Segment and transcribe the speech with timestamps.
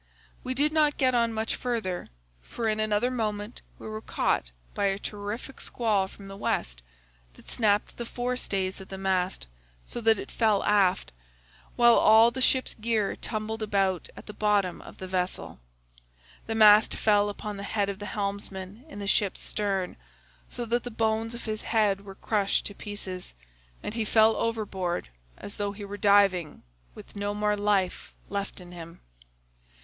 [0.43, 2.07] We did not get on much further,
[2.41, 6.81] for in another moment we were caught by a terrific squall from the West
[7.35, 9.45] that snapped the forestays of the mast
[9.85, 11.11] so that it fell aft,
[11.75, 15.59] while all the ship's gear tumbled about at the bottom of the vessel.
[16.47, 19.97] The mast fell upon the head of the helmsman in the ship's stern,
[20.49, 23.35] so that the bones of his head were crushed to pieces,
[23.83, 26.63] and he fell overboard as though he were diving,
[26.95, 28.99] with no more life left in him.